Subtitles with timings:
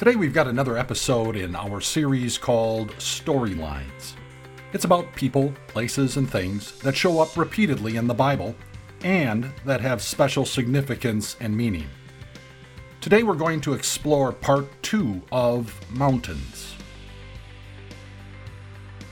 [0.00, 4.14] Today we've got another episode in our series called Storylines.
[4.72, 8.54] It's about people, places, and things that show up repeatedly in the Bible
[9.02, 11.86] and that have special significance and meaning.
[13.02, 16.76] Today we're going to explore part two of Mountains.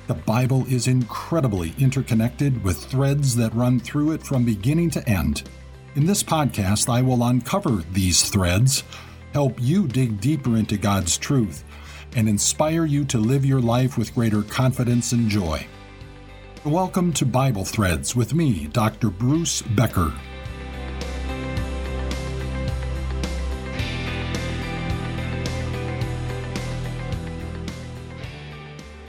[0.06, 5.42] The Bible is incredibly interconnected with threads that run through it from beginning to end.
[5.96, 8.84] In this podcast, I will uncover these threads,
[9.32, 11.64] help you dig deeper into God's truth,
[12.16, 15.66] and inspire you to live your life with greater confidence and joy.
[16.64, 19.10] Welcome to Bible Threads with me, Dr.
[19.10, 20.12] Bruce Becker.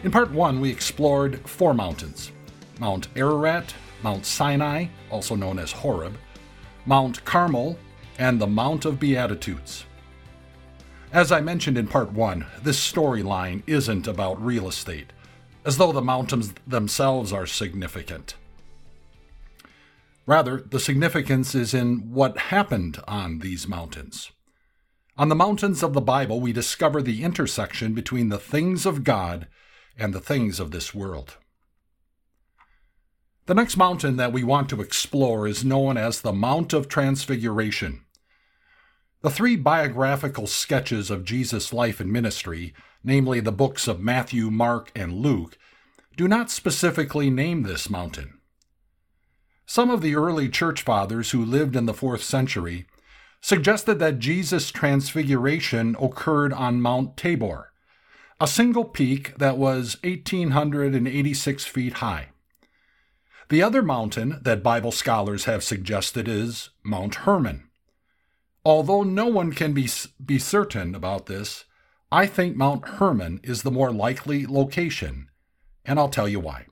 [0.04, 2.32] In part one, we explored four mountains
[2.80, 6.18] Mount Ararat, Mount Sinai, also known as Horeb,
[6.86, 7.78] Mount Carmel,
[8.18, 9.86] and the Mount of Beatitudes.
[11.12, 15.12] As I mentioned in part one, this storyline isn't about real estate,
[15.66, 18.36] as though the mountains themselves are significant.
[20.28, 24.32] Rather, the significance is in what happened on these mountains.
[25.18, 29.48] On the mountains of the Bible, we discover the intersection between the things of God
[29.98, 31.38] and the things of this world.
[33.48, 38.06] The next mountain that we want to explore is known as the Mount of Transfiguration.
[39.22, 44.92] The three biographical sketches of Jesus' life and ministry, namely the books of Matthew, Mark,
[44.96, 45.58] and Luke,
[46.16, 48.40] do not specifically name this mountain.
[49.66, 52.86] Some of the early church fathers who lived in the fourth century
[53.42, 57.74] suggested that Jesus' transfiguration occurred on Mount Tabor,
[58.40, 62.30] a single peak that was 1,886 feet high.
[63.50, 67.69] The other mountain that Bible scholars have suggested is Mount Hermon.
[68.66, 69.90] Although no one can be,
[70.24, 71.66] be certain about this,
[72.12, 75.30] I think Mount Hermon is the more likely location,
[75.86, 76.66] and I'll tell you why.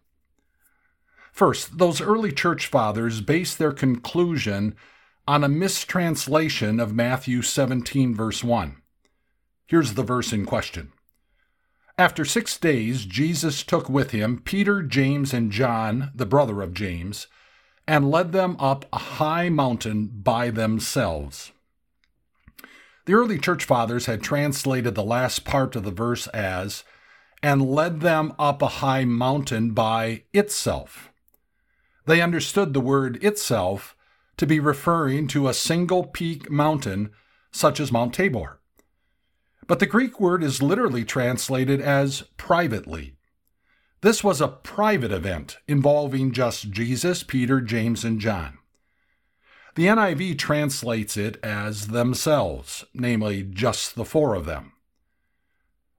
[1.31, 4.75] First, those early church fathers based their conclusion
[5.27, 8.77] on a mistranslation of Matthew 17, verse 1.
[9.67, 10.91] Here's the verse in question
[11.99, 17.25] after six days, Jesus took with him Peter, James, and John, the brother of James,
[17.87, 21.53] and led them up a high mountain by themselves.
[23.07, 26.83] The early church fathers had translated the last part of the verse as,
[27.41, 31.09] and led them up a high mountain by itself.
[32.05, 33.95] They understood the word itself
[34.35, 37.11] to be referring to a single peak mountain,
[37.49, 38.59] such as Mount Tabor.
[39.67, 43.15] But the Greek word is literally translated as privately.
[44.01, 48.56] This was a private event involving just Jesus, Peter, James, and John.
[49.77, 54.73] The NIV translates it as themselves, namely just the four of them.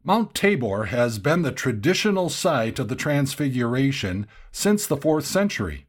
[0.03, 5.87] Mount Tabor has been the traditional site of the Transfiguration since the fourth century,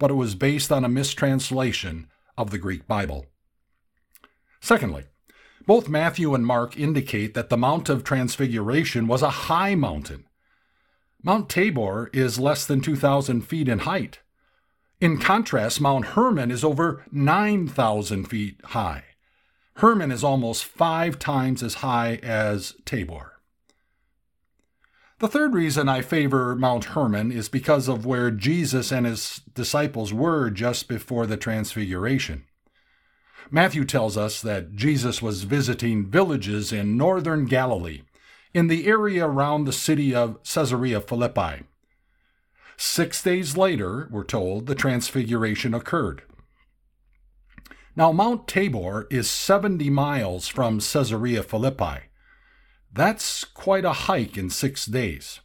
[0.00, 3.26] but it was based on a mistranslation of the Greek Bible.
[4.60, 5.04] Secondly,
[5.64, 10.26] both Matthew and Mark indicate that the Mount of Transfiguration was a high mountain.
[11.22, 14.18] Mount Tabor is less than 2,000 feet in height.
[15.02, 19.02] In contrast, Mount Hermon is over 9,000 feet high.
[19.78, 23.32] Hermon is almost five times as high as Tabor.
[25.18, 30.12] The third reason I favor Mount Hermon is because of where Jesus and his disciples
[30.12, 32.44] were just before the Transfiguration.
[33.50, 38.02] Matthew tells us that Jesus was visiting villages in northern Galilee,
[38.54, 41.64] in the area around the city of Caesarea Philippi.
[42.76, 46.22] Six days later, we're told, the transfiguration occurred.
[47.94, 52.08] Now, Mount Tabor is 70 miles from Caesarea Philippi.
[52.92, 55.40] That's quite a hike in six days.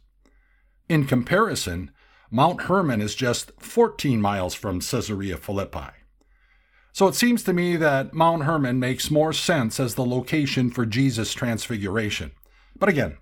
[0.88, 1.90] In comparison,
[2.30, 5.92] Mount Hermon is just 14 miles from Caesarea Philippi.
[6.92, 10.84] So it seems to me that Mount Hermon makes more sense as the location for
[10.84, 12.32] Jesus' transfiguration.
[12.78, 13.18] But again,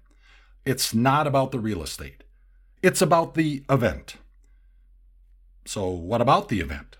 [0.64, 2.24] it's not about the real estate,
[2.82, 4.16] it's about the event.
[5.64, 6.96] So, what about the event?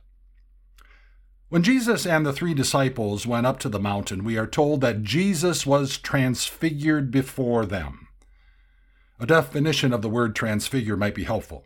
[1.49, 5.05] When Jesus and the three disciples went up to the mountain, we are told that
[5.05, 8.09] Jesus was transfigured before them.
[9.21, 11.65] A definition of the word transfigure might be helpful.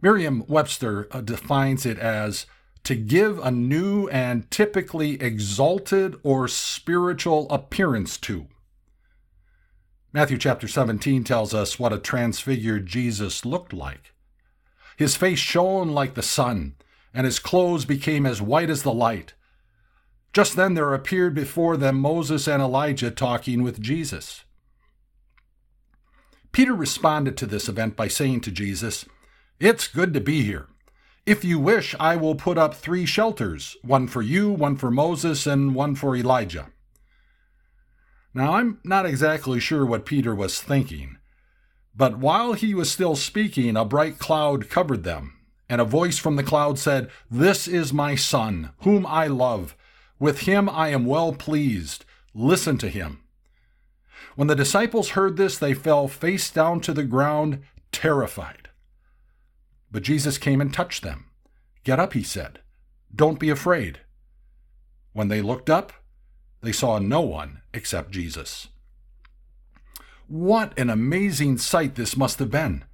[0.00, 2.46] Merriam Webster uh, defines it as
[2.82, 8.48] to give a new and typically exalted or spiritual appearance to.
[10.14, 14.12] Matthew chapter 17 tells us what a transfigured Jesus looked like.
[14.98, 16.74] His face shone like the sun,
[17.14, 19.32] and his clothes became as white as the light.
[20.34, 24.44] Just then there appeared before them Moses and Elijah talking with Jesus.
[26.52, 29.06] Peter responded to this event by saying to Jesus,
[29.58, 30.68] It's good to be here.
[31.24, 35.46] If you wish, I will put up three shelters one for you, one for Moses,
[35.46, 36.68] and one for Elijah.
[38.34, 41.18] Now, I'm not exactly sure what Peter was thinking,
[41.94, 45.34] but while he was still speaking, a bright cloud covered them,
[45.68, 49.76] and a voice from the cloud said, This is my Son, whom I love.
[50.18, 52.04] With him I am well pleased.
[52.34, 53.20] Listen to him.
[54.34, 58.70] When the disciples heard this, they fell face down to the ground, terrified.
[59.90, 61.26] But Jesus came and touched them.
[61.84, 62.60] Get up, he said.
[63.14, 64.00] Don't be afraid.
[65.12, 65.92] When they looked up,
[66.62, 68.68] they saw no one except Jesus.
[70.28, 72.84] What an amazing sight this must have been!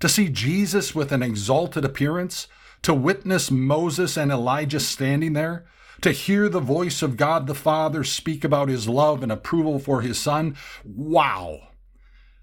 [0.00, 2.48] To see Jesus with an exalted appearance,
[2.82, 5.66] to witness Moses and Elijah standing there,
[6.00, 10.00] to hear the voice of God the Father speak about his love and approval for
[10.00, 10.56] his Son.
[10.82, 11.68] Wow!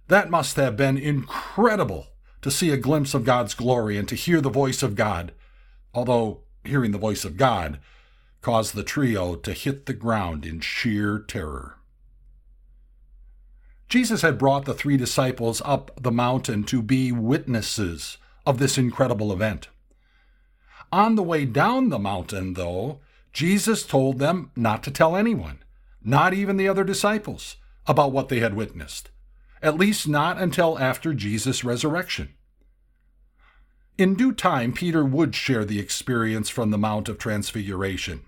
[0.07, 2.07] That must have been incredible
[2.43, 5.33] to see a glimpse of God's glory and to hear the voice of God,
[5.93, 7.79] although hearing the voice of God
[8.47, 11.75] caused the trio to hit the ground in sheer terror.
[13.89, 19.33] Jesus had brought the three disciples up the mountain to be witnesses of this incredible
[19.33, 19.67] event.
[20.93, 23.01] On the way down the mountain, though,
[23.33, 25.61] Jesus told them not to tell anyone,
[26.01, 29.09] not even the other disciples, about what they had witnessed,
[29.61, 32.29] at least not until after Jesus' resurrection.
[33.97, 38.21] In due time, Peter would share the experience from the Mount of Transfiguration.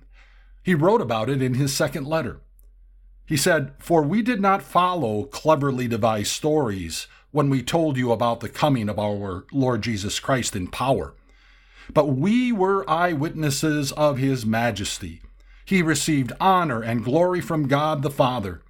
[0.70, 2.42] He wrote about it in his second letter.
[3.26, 8.40] He said, For we did not follow cleverly devised stories when we told you about
[8.40, 11.16] the coming of our Lord Jesus Christ in power,
[11.92, 15.24] but we were eyewitnesses of his majesty.
[15.66, 18.62] He received honor and glory from God the Father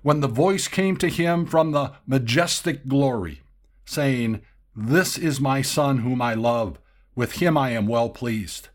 [0.00, 3.42] when the voice came to him from the majestic glory,
[3.84, 4.40] saying,
[4.74, 6.78] this is my Son whom I love.
[7.14, 8.70] With him I am well pleased.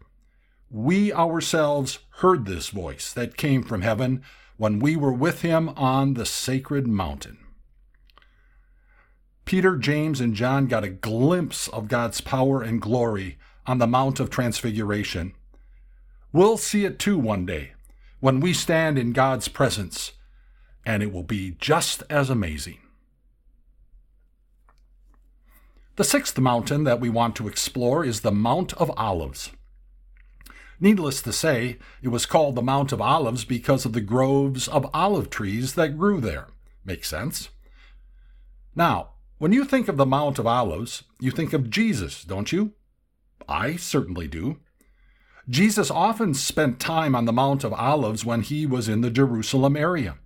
[0.69, 4.21] We ourselves heard this voice that came from heaven
[4.57, 7.37] when we were with him on the sacred mountain.
[9.45, 14.19] Peter, James, and John got a glimpse of God's power and glory on the Mount
[14.19, 15.33] of Transfiguration.
[16.33, 17.71] We'll see it too one day
[18.19, 20.11] when we stand in God's presence,
[20.85, 22.79] and it will be just as amazing.
[25.95, 29.51] The sixth mountain that we want to explore is the Mount of Olives.
[30.79, 34.89] Needless to say, it was called the Mount of Olives because of the groves of
[34.93, 36.47] olive trees that grew there.
[36.85, 37.49] Makes sense?
[38.75, 39.09] Now,
[39.39, 42.73] when you think of the Mount of Olives, you think of Jesus, don't you?
[43.49, 44.57] I certainly do.
[45.49, 49.75] Jesus often spent time on the Mount of Olives when he was in the Jerusalem
[49.77, 50.17] area.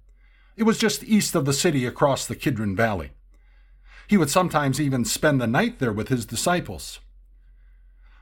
[0.57, 3.11] It was just east of the city across the Kidron Valley.
[4.07, 6.99] He would sometimes even spend the night there with his disciples.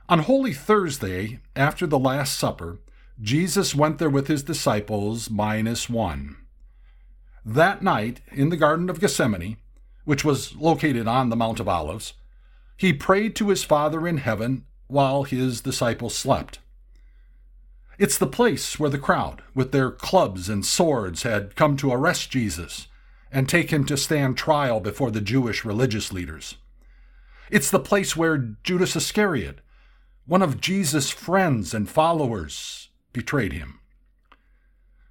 [0.09, 2.79] On Holy Thursday, after the Last Supper,
[3.21, 6.35] Jesus went there with his disciples minus one.
[7.45, 9.57] That night, in the Garden of Gethsemane,
[10.05, 12.13] which was located on the Mount of Olives,
[12.75, 16.57] he prayed to his Father in heaven while his disciples slept.
[17.99, 22.31] It's the place where the crowd, with their clubs and swords, had come to arrest
[22.31, 22.87] Jesus
[23.31, 26.55] and take him to stand trial before the Jewish religious leaders.
[27.51, 29.59] It's the place where Judas Iscariot,
[30.29, 33.79] one of Jesus' friends and followers, betrayed him.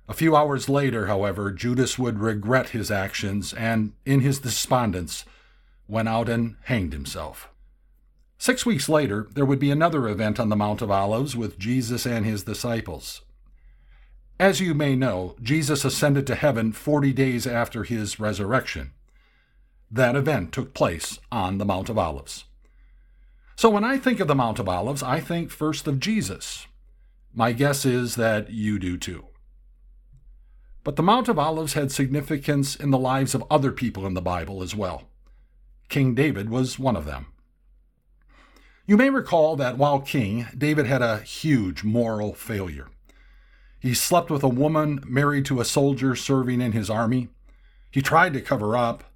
[0.09, 5.25] A few hours later, however, Judas would regret his actions and, in his despondence,
[5.89, 7.49] went out and hanged himself.
[8.39, 12.07] Six weeks later, there would be another event on the Mount of Olives with Jesus
[12.07, 13.23] and his disciples.
[14.39, 18.93] As you may know, Jesus ascended to heaven 40 days after his resurrection.
[19.91, 22.45] That event took place on the Mount of Olives.
[23.59, 26.69] So when I think of the Mount of Olives, I think first of Jesus.
[27.35, 29.25] My guess is that you do too.
[30.85, 34.23] But the Mount of Olives had significance in the lives of other people in the
[34.23, 35.09] Bible as well.
[35.89, 37.33] King David was one of them.
[38.87, 42.87] You may recall that while king, David had a huge moral failure.
[43.81, 47.27] He slept with a woman married to a soldier serving in his army.
[47.91, 49.08] He tried to cover up.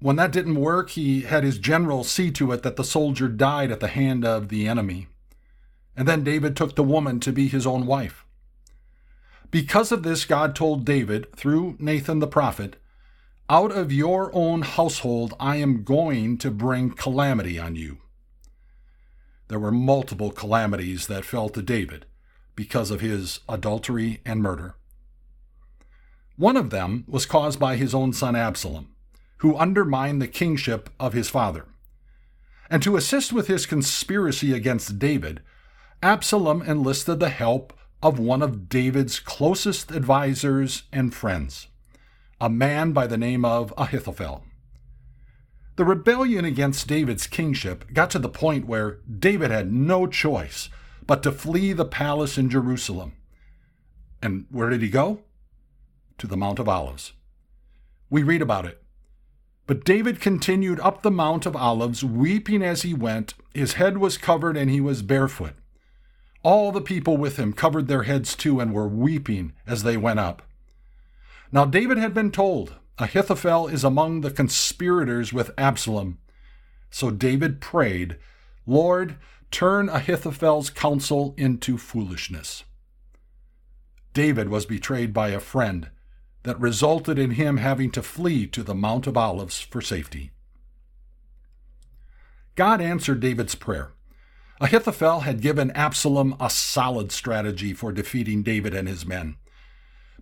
[0.00, 3.70] When that didn't work, he had his general see to it that the soldier died
[3.70, 5.08] at the hand of the enemy.
[5.94, 8.24] And then David took the woman to be his own wife.
[9.50, 12.76] Because of this, God told David, through Nathan the prophet,
[13.50, 17.98] Out of your own household I am going to bring calamity on you.
[19.48, 22.06] There were multiple calamities that fell to David
[22.54, 24.76] because of his adultery and murder.
[26.36, 28.94] One of them was caused by his own son Absalom,
[29.40, 31.66] who undermined the kingship of his father.
[32.70, 35.42] And to assist with his conspiracy against David,
[36.02, 41.68] Absalom enlisted the help of one of David's closest advisers and friends,
[42.40, 44.44] a man by the name of Ahithophel.
[45.76, 50.68] The rebellion against David's kingship got to the point where David had no choice
[51.06, 53.14] but to flee the palace in Jerusalem.
[54.22, 55.22] And where did he go?
[56.18, 57.12] To the Mount of Olives.
[58.10, 58.79] We read about it.
[59.66, 63.34] But David continued up the Mount of Olives, weeping as he went.
[63.54, 65.54] His head was covered and he was barefoot.
[66.42, 70.18] All the people with him covered their heads too and were weeping as they went
[70.18, 70.42] up.
[71.52, 76.18] Now David had been told, Ahithophel is among the conspirators with Absalom.
[76.90, 78.16] So David prayed,
[78.66, 79.16] Lord,
[79.50, 82.64] turn Ahithophel's counsel into foolishness.
[84.12, 85.90] David was betrayed by a friend
[86.42, 90.30] that resulted in him having to flee to the Mount of Olives for safety.
[92.54, 93.92] God answered David's prayer.
[94.60, 99.36] Ahithophel had given Absalom a solid strategy for defeating David and his men.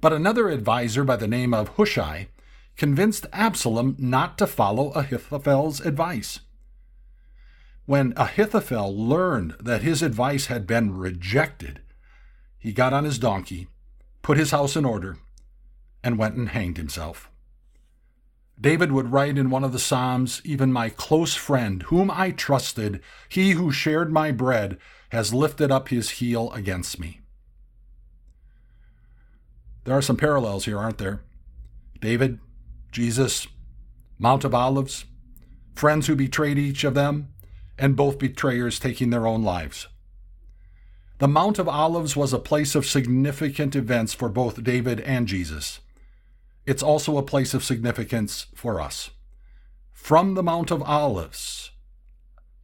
[0.00, 2.28] But another adviser by the name of Hushai
[2.76, 6.40] convinced Absalom not to follow Ahithophel's advice.
[7.86, 11.80] When Ahithophel learned that his advice had been rejected,
[12.58, 13.66] he got on his donkey,
[14.22, 15.16] put his house in order,
[16.02, 17.30] and went and hanged himself.
[18.60, 23.00] David would write in one of the Psalms, Even my close friend, whom I trusted,
[23.28, 24.78] he who shared my bread,
[25.10, 27.20] has lifted up his heel against me.
[29.84, 31.22] There are some parallels here, aren't there?
[32.00, 32.40] David,
[32.90, 33.46] Jesus,
[34.18, 35.04] Mount of Olives,
[35.74, 37.28] friends who betrayed each of them,
[37.78, 39.86] and both betrayers taking their own lives.
[41.18, 45.80] The Mount of Olives was a place of significant events for both David and Jesus.
[46.68, 49.12] It's also a place of significance for us.
[49.90, 51.70] From the Mount of Olives,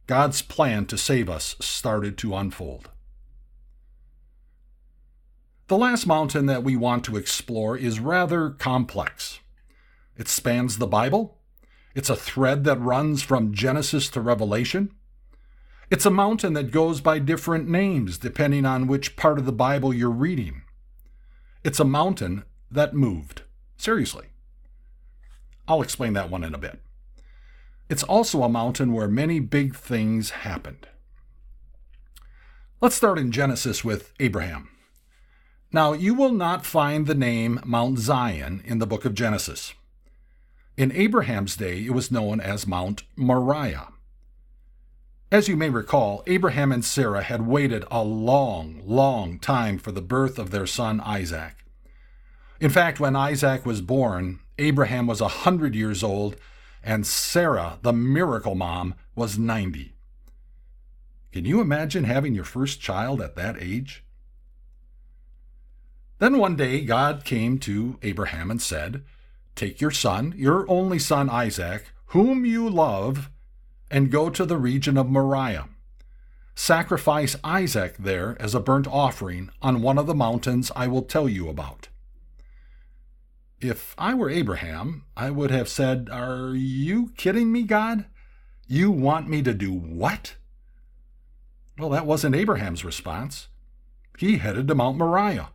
[0.05, 2.91] God's plan to save us started to unfold.
[5.69, 9.39] The last mountain that we want to explore is rather complex.
[10.15, 11.39] It spans the Bible.
[11.95, 14.91] It's a thread that runs from Genesis to Revelation.
[15.89, 19.91] It's a mountain that goes by different names depending on which part of the Bible
[19.91, 20.61] you're reading.
[21.63, 23.41] It's a mountain that moved.
[23.77, 24.27] Seriously.
[25.67, 26.79] I'll explain that one in a bit.
[27.89, 30.87] It's also a mountain where many big things happened.
[32.81, 34.69] Let's start in Genesis with Abraham.
[35.71, 39.73] Now, you will not find the name Mount Zion in the book of Genesis.
[40.77, 43.89] In Abraham's day, it was known as Mount Moriah.
[45.31, 50.01] As you may recall, Abraham and Sarah had waited a long, long time for the
[50.01, 51.64] birth of their son Isaac.
[52.59, 56.37] In fact, when Isaac was born, Abraham was a 100 years old,
[56.83, 59.93] and Sarah, the miracle mom, was 90.
[61.33, 64.05] Can you imagine having your first child at that age?
[66.19, 69.03] Then one day God came to Abraham and said,
[69.53, 73.29] Take your son, your only son Isaac, whom you love,
[73.91, 75.67] and go to the region of Moriah.
[76.55, 81.27] Sacrifice Isaac there as a burnt offering on one of the mountains I will tell
[81.27, 81.89] you about.
[83.61, 88.05] If I were Abraham, I would have said, Are you kidding me, God?
[88.67, 90.35] You want me to do what?
[91.77, 93.47] Well, that wasn't Abraham's response.
[94.17, 95.49] He headed to Mount Moriah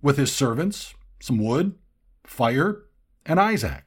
[0.00, 1.74] with his servants, some wood,
[2.24, 2.84] fire,
[3.26, 3.84] and Isaac.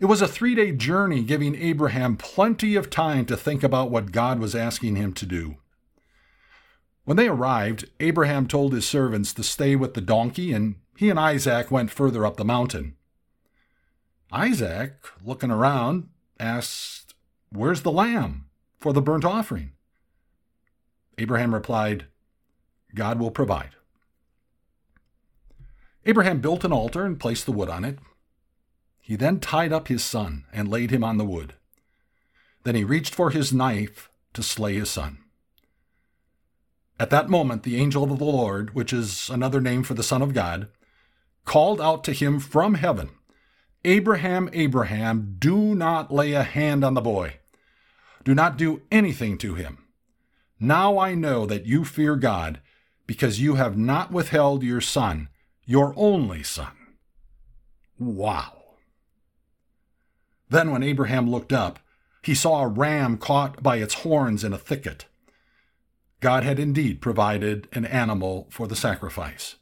[0.00, 4.12] It was a three day journey, giving Abraham plenty of time to think about what
[4.12, 5.56] God was asking him to do.
[7.04, 11.18] When they arrived, Abraham told his servants to stay with the donkey, and he and
[11.18, 12.94] Isaac went further up the mountain.
[14.30, 17.14] Isaac, looking around, asked,
[17.50, 19.72] Where's the lamb for the burnt offering?
[21.16, 22.04] Abraham replied,
[22.94, 23.70] God will provide.
[26.04, 27.98] Abraham built an altar and placed the wood on it.
[29.00, 31.54] He then tied up his son and laid him on the wood.
[32.64, 35.16] Then he reached for his knife to slay his son.
[36.98, 40.20] At that moment, the angel of the Lord, which is another name for the Son
[40.20, 40.68] of God,
[41.44, 43.10] called out to him from heaven
[43.84, 47.36] Abraham, Abraham, do not lay a hand on the boy.
[48.24, 49.86] Do not do anything to him.
[50.58, 52.60] Now I know that you fear God,
[53.06, 55.28] because you have not withheld your son
[55.70, 56.72] your only son.
[57.96, 58.60] Wow.
[60.48, 61.78] Then, when Abraham looked up,
[62.22, 65.06] he saw a ram caught by its horns in a thicket.
[66.18, 69.54] God had indeed provided an animal for the sacrifice.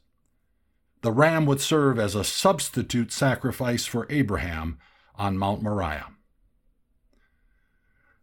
[1.09, 4.77] The ram would serve as a substitute sacrifice for Abraham
[5.15, 6.05] on Mount Moriah.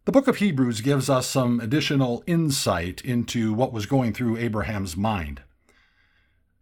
[0.05, 4.95] The book of Hebrews gives us some additional insight into what was going through Abraham's
[4.95, 5.41] mind.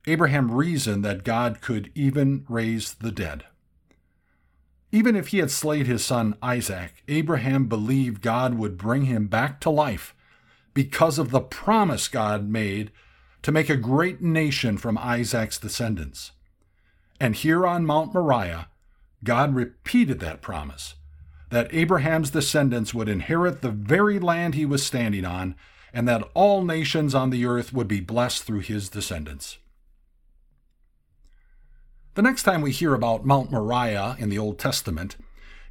[0.08, 3.46] Abraham reasoned that God could even raise the dead.
[4.91, 9.62] Even if he had slayed his son Isaac, Abraham believed God would bring him back
[9.62, 10.15] to life
[10.74, 12.91] because of the promise God made
[13.45, 16.31] to make a great nation from Isaac's descendants.
[17.19, 18.69] And here on Mount Moriah,
[19.23, 20.95] God repeated that promise
[21.51, 25.53] that Abraham's descendants would inherit the very land he was standing on,
[25.93, 29.59] and that all nations on the earth would be blessed through his descendants.
[32.15, 35.17] The next time we hear about Mount Moriah in the Old Testament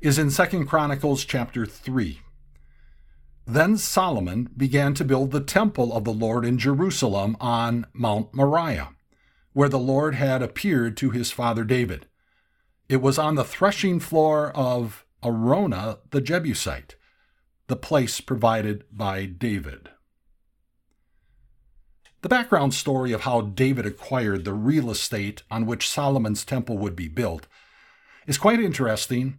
[0.01, 2.21] is in 2 Chronicles chapter 3.
[3.47, 8.91] Then Solomon began to build the temple of the Lord in Jerusalem on Mount Moriah,
[9.53, 12.07] where the Lord had appeared to his father David.
[12.89, 16.97] It was on the threshing floor of Araunah the Jebusite,
[17.67, 19.91] the place provided by David.
[22.23, 26.97] The background story of how David acquired the real estate on which Solomon's temple would
[26.97, 27.47] be built
[28.27, 29.39] is quite interesting,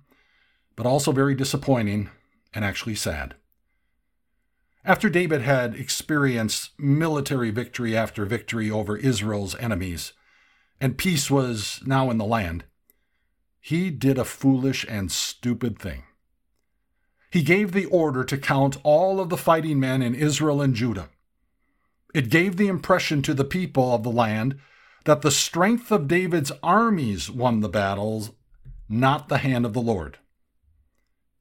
[0.75, 2.11] but also very disappointing
[2.53, 3.33] and actually sad.
[4.85, 10.13] After David had experienced military victory after victory over Israel's enemies,
[10.79, 12.63] and peace was now in the land,
[13.59, 16.03] he did a foolish and stupid thing.
[17.31, 21.09] He gave the order to count all of the fighting men in Israel and Judah
[22.15, 24.57] it gave the impression to the people of the land
[25.03, 28.31] that the strength of David's armies won the battles,
[28.87, 30.17] not the hand of the Lord.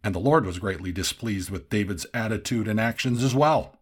[0.04, 3.78] And the Lord was greatly displeased with David's attitude and actions as well.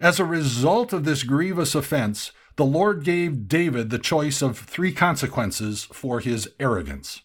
[0.00, 4.92] As a result of this grievous offense, the Lord gave David the choice of three
[4.92, 7.22] consequences for his arrogance.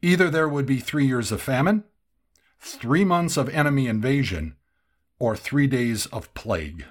[0.00, 1.82] Either there would be three years of famine,
[2.60, 4.54] three months of enemy invasion,
[5.18, 6.84] or three days of plague.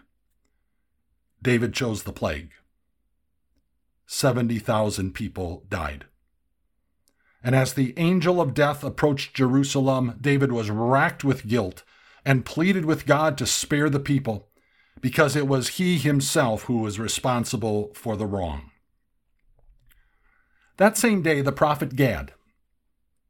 [1.41, 2.51] David chose the plague.
[4.08, 6.06] 70,000 people died.
[7.43, 11.84] And as the angel of death approached Jerusalem, David was racked with guilt
[12.25, 14.49] and pleaded with God to spare the people
[15.02, 18.71] because it was he himself who was responsible for the wrong.
[20.78, 22.34] That same day, the prophet Gad.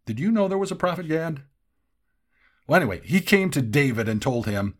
[0.06, 1.43] Did you know there was a prophet Gad?
[2.67, 4.76] Well, anyway, he came to David and told him,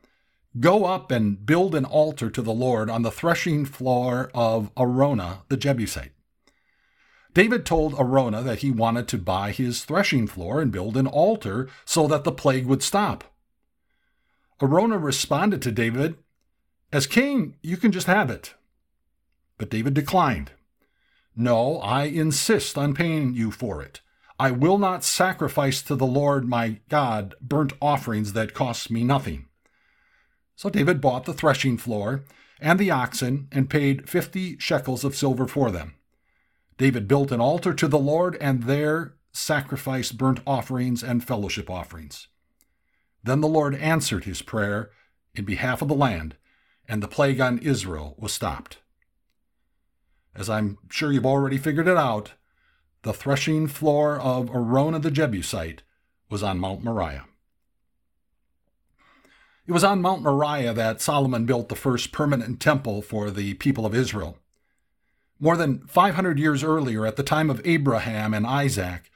[0.60, 5.42] Go up and build an altar to the Lord on the threshing floor of Araunah
[5.48, 6.12] the Jebusite.
[7.34, 11.70] David told Araunah that he wanted to buy his threshing floor and build an altar
[11.86, 13.24] so that the plague would stop.
[14.62, 16.16] Araunah responded to David,
[16.92, 18.56] As king, you can just have it.
[19.58, 20.52] But David declined.
[21.36, 24.02] No, I insist on paying you for it.
[24.40, 29.48] I will not sacrifice to the Lord my God burnt offerings that cost me nothing.
[30.56, 32.24] So David bought the threshing floor
[32.60, 35.96] and the oxen and paid fifty shekels of silver for them.
[36.80, 42.30] David built an altar to the Lord and there sacrificed burnt offerings and fellowship offerings.
[43.22, 44.90] Then the Lord answered his prayer
[45.36, 46.38] in behalf of the land,
[46.88, 48.78] and the plague on Israel was stopped.
[50.34, 52.32] As I'm sure you've already figured it out,
[53.02, 55.84] the threshing floor of Araunah the Jebusite
[56.30, 57.26] was on Mount Moriah.
[59.68, 63.86] It was on Mount Moriah that Solomon built the first permanent temple for the people
[63.86, 64.38] of Israel.
[65.40, 69.10] More than 500 years earlier, at the time of Abraham and Isaac,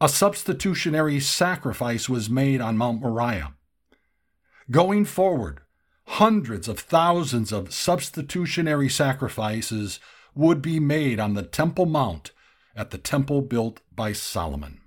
[0.00, 3.54] a substitutionary sacrifice was made on Mount Moriah.
[4.70, 5.60] Going forward,
[6.06, 9.98] hundreds of thousands of substitutionary sacrifices
[10.34, 12.32] would be made on the Temple Mount
[12.76, 14.82] at the temple built by Solomon.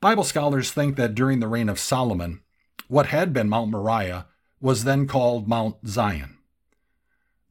[0.00, 2.40] Bible scholars think that during the reign of Solomon,
[2.88, 4.26] what had been Mount Moriah
[4.58, 6.38] was then called Mount Zion.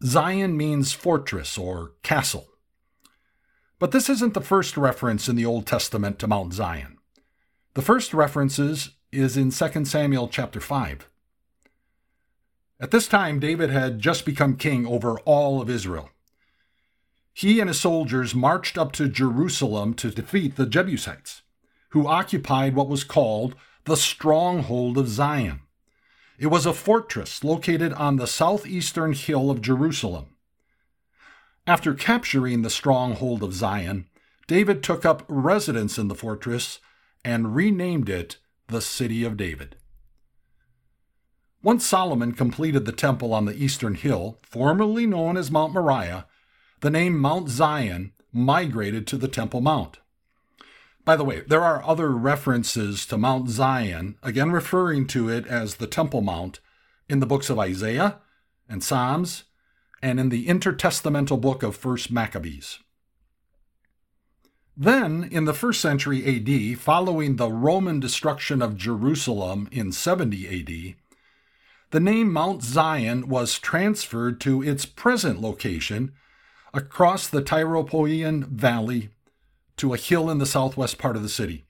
[0.04, 2.48] Zion means fortress or castle.
[3.80, 6.98] But this isn't the first reference in the Old Testament to Mount Zion.
[7.74, 11.10] The first references is in 2 Samuel chapter 5.
[12.80, 16.10] At this time, David had just become king over all of Israel.
[17.34, 21.42] He and his soldiers marched up to Jerusalem to defeat the Jebusites,
[21.90, 25.62] who occupied what was called the stronghold of Zion.
[26.40, 30.28] It was a fortress located on the southeastern hill of Jerusalem.
[31.68, 34.08] After capturing the stronghold of Zion,
[34.48, 36.80] David took up residence in the fortress
[37.26, 39.76] and renamed it the City of David.
[41.62, 46.26] Once Solomon completed the temple on the eastern hill, formerly known as Mount Moriah,
[46.80, 50.00] the name Mount Zion migrated to the Temple Mount.
[51.10, 55.78] By the way, there are other references to Mount Zion, again referring to it as
[55.78, 56.60] the Temple Mount,
[57.10, 58.20] in the books of Isaiah
[58.70, 59.46] and Psalms,
[60.04, 62.78] and in the intertestamental book of 1st Maccabees.
[64.78, 70.96] Then, in the first century AD, following the Roman destruction of Jerusalem in 70 AD,
[71.90, 76.12] the name Mount Zion was transferred to its present location
[76.72, 79.10] across the Tyropoeon Valley
[79.80, 81.66] to a hill in the southwest part of the city.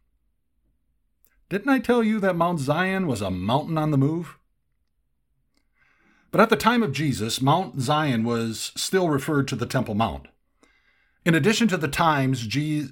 [1.49, 4.37] Didn't I tell you that Mount Zion was a mountain on the move?
[6.31, 10.27] But at the time of Jesus, Mount Zion was still referred to the Temple Mount.
[11.25, 12.47] In addition to the times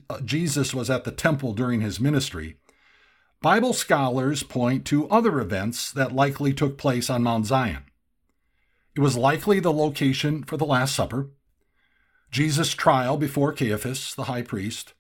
[0.09, 2.57] uh, Jesus was at the temple during his ministry,
[3.41, 7.83] Bible scholars point to other events that likely took place on Mount Zion.
[8.95, 11.29] It was likely the location for the Last Supper,
[12.31, 14.93] Jesus' trial before Caiaphas, the high priest,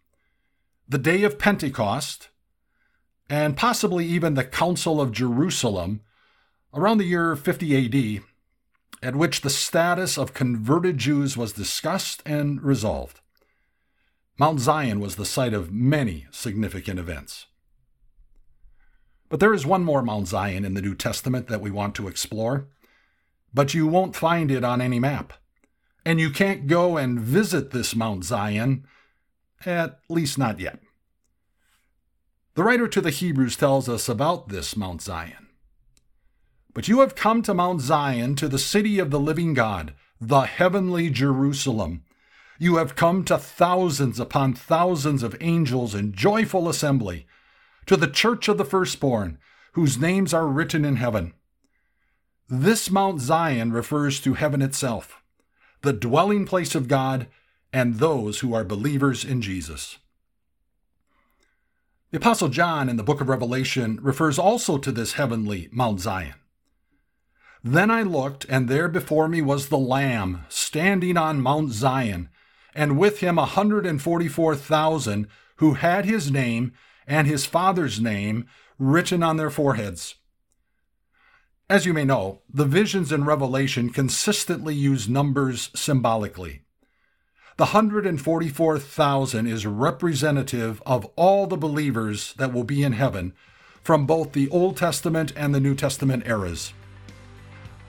[0.87, 2.29] the day of Pentecost,
[3.29, 6.01] and possibly even the Council of Jerusalem
[6.73, 8.23] around the year 50 AD,
[9.03, 13.19] at which the status of converted Jews was discussed and resolved.
[14.39, 17.47] Mount Zion was the site of many significant events.
[19.29, 22.07] But there is one more Mount Zion in the New Testament that we want to
[22.07, 22.67] explore,
[23.53, 25.33] but you won't find it on any map.
[26.05, 28.85] And you can't go and visit this Mount Zion,
[29.65, 30.79] at least not yet.
[32.55, 35.47] The writer to the Hebrews tells us about this Mount Zion.
[36.73, 40.41] But you have come to Mount Zion, to the city of the living God, the
[40.41, 42.03] heavenly Jerusalem.
[42.59, 47.27] You have come to thousands upon thousands of angels in joyful assembly
[47.85, 49.37] to the church of the firstborn,
[49.73, 51.33] whose names are written in heaven.
[52.49, 55.21] This Mount Zion refers to heaven itself,
[55.81, 57.27] the dwelling place of God
[57.71, 59.97] and those who are believers in Jesus.
[62.11, 66.35] The Apostle John in the book of Revelation refers also to this heavenly Mount Zion.
[67.63, 72.29] Then I looked, and there before me was the Lamb, standing on Mount Zion,
[72.73, 75.27] and with him a hundred and forty four thousand
[75.57, 76.71] who had his name
[77.05, 78.45] and his father's name
[78.79, 80.15] written on their foreheads.
[81.69, 86.61] As you may know, the visions in Revelation consistently use numbers symbolically.
[87.57, 93.33] The 144,000 is representative of all the believers that will be in heaven
[93.81, 96.73] from both the Old Testament and the New Testament eras.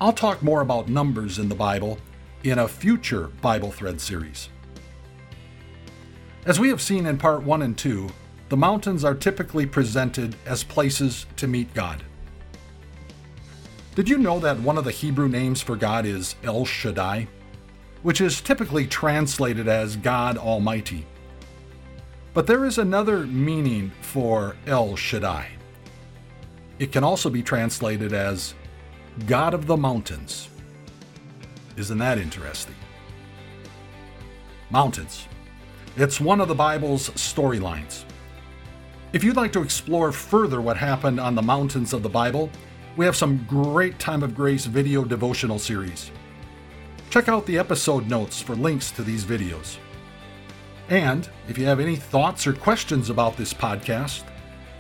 [0.00, 1.98] I'll talk more about numbers in the Bible
[2.42, 4.48] in a future Bible Thread series.
[6.46, 8.08] As we have seen in part 1 and 2,
[8.48, 12.02] the mountains are typically presented as places to meet God.
[13.94, 17.28] Did you know that one of the Hebrew names for God is El Shaddai,
[18.02, 21.06] which is typically translated as God Almighty?
[22.34, 25.48] But there is another meaning for El Shaddai.
[26.78, 28.54] It can also be translated as
[29.26, 30.48] God of the Mountains.
[31.76, 32.74] Isn't that interesting?
[34.70, 35.26] Mountains.
[35.96, 38.04] It's one of the Bible's storylines.
[39.12, 42.50] If you'd like to explore further what happened on the mountains of the Bible,
[42.96, 46.10] we have some great Time of Grace video devotional series.
[47.10, 49.78] Check out the episode notes for links to these videos.
[50.88, 54.24] And if you have any thoughts or questions about this podcast,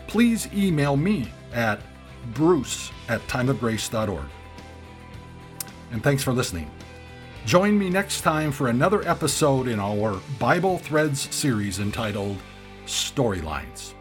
[0.06, 1.80] please email me at
[2.34, 4.24] bruce at timeofgrace.org.
[5.90, 6.70] And thanks for listening.
[7.46, 12.36] Join me next time for another episode in our Bible Threads series entitled
[12.84, 13.94] Storylines.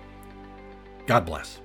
[1.05, 1.61] God bless.